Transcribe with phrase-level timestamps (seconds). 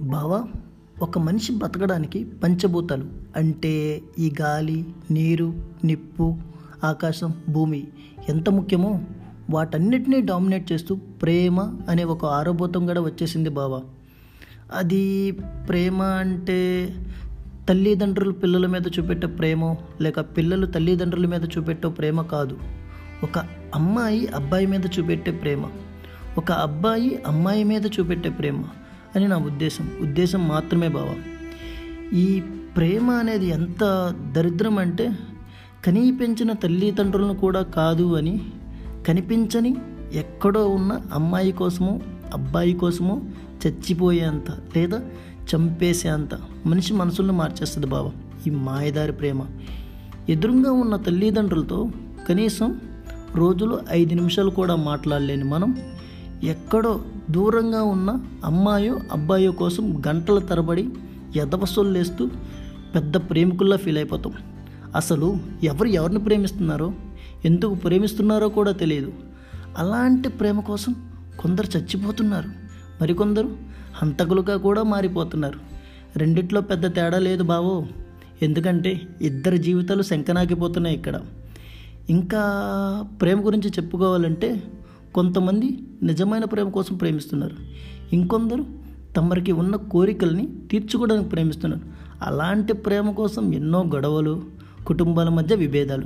[0.00, 0.44] బావా
[1.02, 3.04] ఒక మనిషి బ్రతకడానికి పంచభూతాలు
[3.36, 6.36] అంటే ఈ గాలి నీరు నిప్పు
[6.84, 7.88] ఆకాశం భూమి
[8.28, 9.00] ఎంత ముఖ్యమో
[9.50, 13.82] వాటన్నిటినీ డామినేట్ చేస్తూ ప్రేమ అనే ఒక ఆరోభూతం కూడా వచ్చేసింది బావా.
[14.72, 15.32] అది
[15.68, 16.88] ప్రేమ అంటే
[17.68, 22.58] తల్లిదండ్రులు పిల్లల మీద చూపెట్టే ప్రేమ లేక పిల్లలు తల్లిదండ్రుల మీద చూపెట్టే ప్రేమ కాదు.
[23.22, 23.38] ఒక
[23.74, 25.64] అమ్మాయి అబ్బాయి మీద చూపెట్టే ప్రేమ
[26.38, 28.64] ఒక అబ్బాయి అమ్మాయి మీద చూపెట్టే ప్రేమ.
[29.16, 29.90] అని నా ఉద్దేశం.
[30.02, 31.14] ఉద్దేశం మాత్రమే బావ.
[32.16, 32.42] ఈ
[32.76, 35.10] ప్రేమ అనేది ఎంత దరిద్రం అంటే
[35.84, 38.42] కనిపించిన తల్లిదండ్రులను కూడా కాదు అని
[39.08, 39.76] కనిపించని
[40.12, 42.00] ఎక్కడో ఉన్న అమ్మాయి కోసమో
[42.32, 43.20] అబ్బాయి కోసమో
[43.66, 45.00] చచ్చిపోయేంత లేదా
[45.54, 46.30] చంపేసేంత
[46.66, 48.10] మనిషి మనసులను మార్చేస్తుంది బావ
[48.46, 49.42] ఈ మాయదారి ప్రేమ.
[50.28, 51.88] ఎదురుగా ఉన్న తల్లిదండ్రులతో
[52.28, 52.80] కనీసం
[53.34, 55.76] రోజులో ఐదు నిమిషాలు కూడా మాట్లాడలేని మనం
[56.44, 60.88] ఎక్కడో దూరంగా ఉన్న అమ్మాయో అబ్బాయో కోసం గంటల తరబడి
[61.36, 62.28] ఎదవసొల్లేస్తూ
[62.94, 64.32] పెద్ద ప్రేమికుల్లా ఫీల్ అయిపోతాం.
[64.96, 66.92] అసలు ఎవరు ఎవరిని ప్రేమిస్తున్నారో
[67.44, 69.12] ఎందుకు ప్రేమిస్తున్నారో కూడా తెలియదు.
[69.78, 70.94] అలాంటి ప్రేమ కోసం
[71.38, 72.48] కొందరు చచ్చిపోతున్నారు.
[73.00, 73.56] మరికొందరు
[74.02, 75.58] హంతకులుగా కూడా మారిపోతున్నారు.
[76.16, 77.86] రెండిట్లో పెద్ద తేడా లేదు బావో.
[78.42, 81.20] ఎందుకంటే ఇద్దరి జీవితాలు శంకనాకిపోతున్నాయి ఇక్కడ.
[82.10, 82.42] ఇంకా
[83.20, 84.62] ప్రేమ గురించి చెప్పుకోవాలంటే
[85.14, 87.56] కొంతమంది నిజమైన ప్రేమ కోసం ప్రేమిస్తున్నారు.
[88.12, 88.64] ఇంకొందరు
[89.16, 91.82] తమరికి ఉన్న కోరికల్ని తీర్చుకోవడానికి ప్రేమిస్తున్నారు.
[92.22, 94.42] అలాంటి ప్రేమ కోసం ఎన్నో గొడవలు
[94.86, 96.04] కుటుంబాల మధ్య విభేదాలు.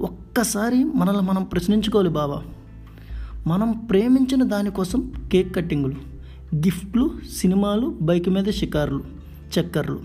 [0.00, 2.42] ఒక్కసారి మనల్ని మనం ప్రశ్నించుకోవాలి బావా.
[3.46, 5.94] మనం ప్రేమించిన దానికోసం కేక్ కట్టింగులు
[6.56, 7.10] గిఫ్ట్లు
[7.40, 9.04] సినిమాలు బైక్ మీద షికార్లు
[9.60, 10.00] చక్కర్లు.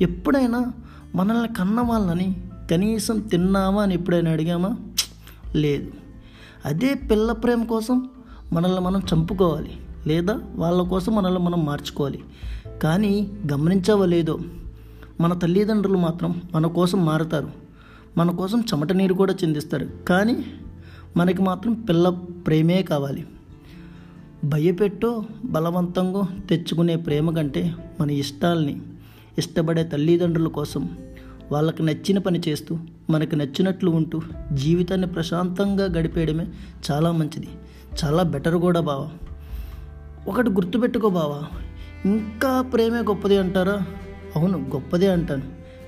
[0.00, 0.72] ఎప్పుడైనా
[1.14, 4.76] మనల్ని కన్న వాళ్ళని కనీసం తిన్నామా అని ఎప్పుడైనా అడిగామా?
[5.54, 6.03] లేదు.
[6.64, 8.08] అదే పిల్ల ప్రేమ కోసం
[8.52, 9.76] మనల్ని మనం చంపుకోవాలి.
[10.06, 12.20] లేదా వాళ్ళ కోసం మనల్ని మనం మార్చుకోవాలి.
[12.82, 14.38] కానీ గమనించావో లేదో
[15.20, 17.50] మన తల్లిదండ్రులు మాత్రం మన కోసం మారుతారు.
[18.16, 19.88] మన కోసం చెమట నీరు కూడా చిందిస్తారు.
[20.08, 20.44] కానీ
[21.16, 22.08] మనకి మాత్రం పిల్ల
[22.46, 23.26] ప్రేమే కావాలి.
[24.44, 28.82] భయపెట్టో బలవంతంగా తెచ్చుకునే ప్రేమ కంటే మన ఇష్టాల్ని
[29.38, 30.96] ఇష్టపడే తల్లిదండ్రుల కోసం
[31.52, 32.78] వాళ్ళకి నచ్చిన పని చేస్తూ
[33.10, 34.22] మనకు నచ్చినట్లు ఉంటూ
[34.52, 36.46] జీవితాన్ని ప్రశాంతంగా గడిపేయడమే
[36.90, 37.48] చాలా మంచిది.
[38.04, 39.10] చాలా బెటర్ కూడా బావా.
[40.28, 41.42] ఒకటి గుర్తుపెట్టుకో బావా.
[42.04, 43.86] ఇంకా ప్రేమే గొప్పది అంటారా?
[44.36, 45.42] అవును గొప్పదే అంటాను.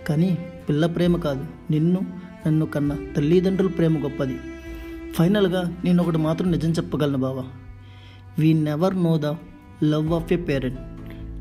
[0.08, 1.46] కానీ పిల్ల ప్రేమ కాదు.
[1.70, 2.00] నిన్ను
[2.46, 4.38] నన్ను కన్నా తల్లిదండ్రుల ప్రేమ గొప్పది.
[5.14, 7.44] ఫైనల్గా నేను ఒకటి మాత్రం నిజం చెప్పగలను బావా.
[8.38, 9.34] We never know the
[9.84, 10.78] love of a parent.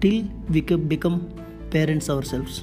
[0.01, 1.19] Till we become
[1.73, 2.61] parents ourselves